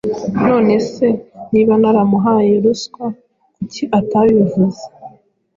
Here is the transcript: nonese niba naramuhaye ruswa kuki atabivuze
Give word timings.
nonese 0.47 1.05
niba 1.51 1.73
naramuhaye 1.81 2.53
ruswa 2.63 3.05
kuki 3.55 3.83
atabivuze 3.99 4.83